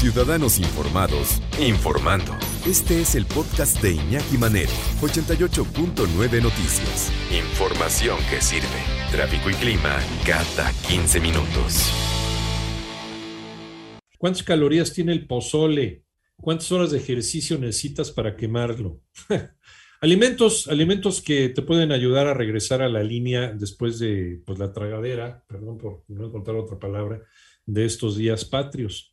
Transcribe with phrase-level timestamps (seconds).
[0.00, 2.32] Ciudadanos Informados, informando.
[2.66, 4.70] Este es el podcast de Iñaki Manero,
[5.02, 7.12] 88.9 Noticias.
[7.30, 8.66] Información que sirve.
[9.12, 11.92] Tráfico y clima cada 15 minutos.
[14.16, 16.06] ¿Cuántas calorías tiene el pozole?
[16.34, 19.02] ¿Cuántas horas de ejercicio necesitas para quemarlo?
[20.00, 24.72] alimentos, alimentos que te pueden ayudar a regresar a la línea después de pues, la
[24.72, 27.22] tragadera, perdón por no encontrar otra palabra,
[27.66, 29.09] de estos días patrios.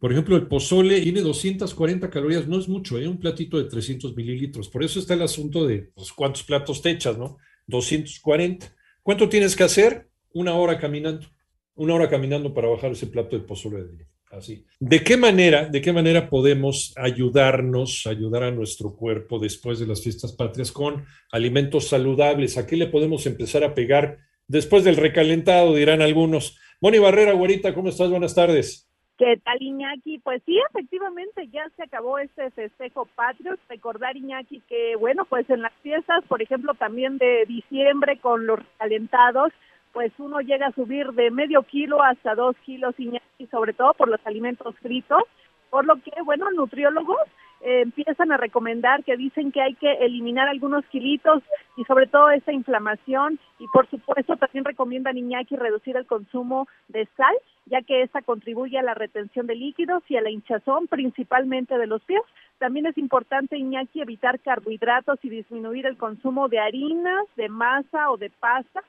[0.00, 3.06] Por ejemplo, el pozole tiene 240 calorías, no es mucho, ¿eh?
[3.06, 4.70] un platito de 300 mililitros.
[4.70, 7.36] Por eso está el asunto de pues, cuántos platos te echas, ¿no?
[7.66, 8.74] 240.
[9.02, 10.08] ¿Cuánto tienes que hacer?
[10.32, 11.26] Una hora caminando.
[11.74, 14.06] Una hora caminando para bajar ese plato de pozole de día.
[14.30, 14.64] Así.
[14.78, 20.02] ¿De qué manera, de qué manera podemos ayudarnos, ayudar a nuestro cuerpo después de las
[20.02, 22.56] fiestas patrias con alimentos saludables?
[22.56, 25.74] ¿A qué le podemos empezar a pegar después del recalentado?
[25.74, 26.56] Dirán algunos.
[26.80, 28.08] Moni Barrera, güerita, ¿cómo estás?
[28.08, 28.89] Buenas tardes.
[29.20, 30.18] ¿Qué tal, Iñaki?
[30.20, 33.54] Pues sí, efectivamente, ya se acabó este festejo patrio.
[33.68, 38.60] Recordar, Iñaki, que, bueno, pues en las fiestas, por ejemplo, también de diciembre con los
[38.78, 39.52] calentados,
[39.92, 44.08] pues uno llega a subir de medio kilo hasta dos kilos, Iñaki, sobre todo por
[44.08, 45.22] los alimentos fritos.
[45.68, 47.20] Por lo que, bueno, nutriólogos
[47.60, 51.42] empiezan a recomendar que dicen que hay que eliminar algunos kilitos
[51.76, 57.06] y sobre todo esa inflamación y por supuesto también recomiendan Iñaki reducir el consumo de
[57.16, 57.34] sal
[57.66, 61.86] ya que esta contribuye a la retención de líquidos y a la hinchazón principalmente de
[61.86, 62.22] los pies.
[62.58, 68.16] También es importante Iñaki evitar carbohidratos y disminuir el consumo de harinas, de masa o
[68.16, 68.82] de pasta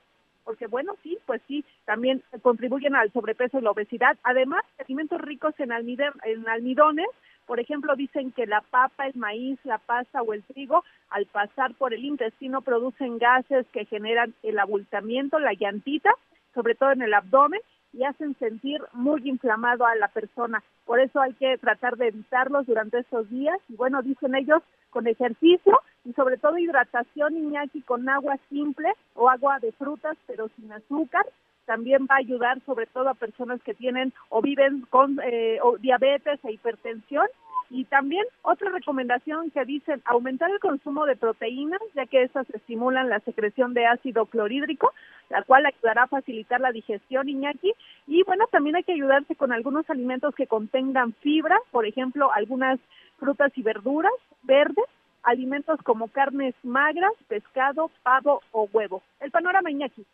[0.44, 4.18] porque bueno, sí, pues sí, también contribuyen al sobrepeso y la obesidad.
[4.24, 7.08] Además, alimentos ricos en, en almidones
[7.46, 11.74] por ejemplo, dicen que la papa, el maíz, la pasta o el trigo, al pasar
[11.76, 16.12] por el intestino, producen gases que generan el abultamiento, la llantita,
[16.54, 17.62] sobre todo en el abdomen,
[17.94, 20.64] y hacen sentir muy inflamado a la persona.
[20.86, 23.58] Por eso hay que tratar de evitarlos durante estos días.
[23.68, 29.30] Y bueno, dicen ellos, con ejercicio y sobre todo hidratación, Iñaki, con agua simple o
[29.30, 31.26] agua de frutas, pero sin azúcar,
[31.72, 36.38] también va a ayudar sobre todo a personas que tienen o viven con eh, diabetes
[36.44, 37.26] e hipertensión.
[37.70, 43.08] Y también otra recomendación que dicen aumentar el consumo de proteínas, ya que esas estimulan
[43.08, 44.92] la secreción de ácido clorhídrico,
[45.30, 47.72] la cual ayudará a facilitar la digestión, Iñaki.
[48.06, 52.82] Y bueno, también hay que ayudarse con algunos alimentos que contengan fibra, por ejemplo, algunas
[53.18, 54.12] frutas y verduras
[54.44, 54.90] verdes,
[55.24, 59.02] alimentos como carnes magras, pescado, pavo o huevo.
[59.22, 60.06] El panorama, Iñaki.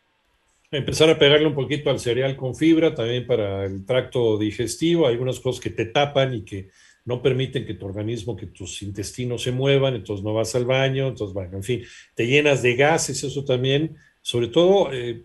[0.70, 5.40] Empezar a pegarle un poquito al cereal con fibra, también para el tracto digestivo, algunas
[5.40, 6.68] cosas que te tapan y que
[7.06, 11.08] no permiten que tu organismo, que tus intestinos se muevan, entonces no vas al baño,
[11.08, 11.82] entonces, bueno, en fin,
[12.14, 15.24] te llenas de gases, eso también, sobre todo eh,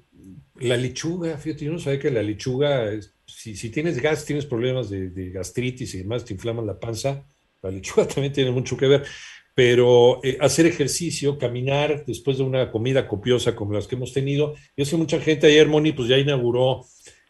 [0.61, 2.89] la lechuga, fíjate, yo no sabía que la lechuga,
[3.25, 7.25] si, si, tienes gas, tienes problemas de, de, gastritis y demás, te inflaman la panza,
[7.61, 9.03] la lechuga también tiene mucho que ver
[9.55, 14.55] pero eh, hacer ejercicio, caminar después de una comida copiosa como las que hemos tenido.
[14.75, 16.85] Yo sé mucha gente ayer, Moni, pues ya inauguró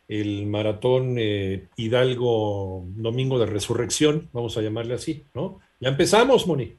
[0.08, 5.60] el maratón eh, Hidalgo Domingo de Resurrección, vamos a llamarle así, ¿no?
[5.80, 6.76] Ya empezamos, Moni.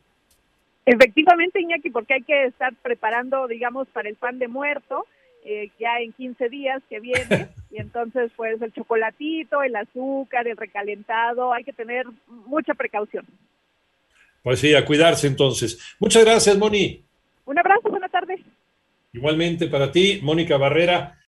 [0.87, 5.07] Efectivamente, Iñaki, porque hay que estar preparando, digamos, para el pan de muerto,
[5.45, 10.57] eh, ya en 15 días que viene, y entonces, pues, el chocolatito, el azúcar, el
[10.57, 12.07] recalentado, hay que tener
[12.47, 13.27] mucha precaución.
[14.45, 15.97] Pues sí, a cuidarse entonces.
[15.99, 17.03] Muchas gracias, Moni.
[17.47, 18.45] Un abrazo, buena tarde.
[19.15, 21.19] Igualmente para ti, Mónica Barrera.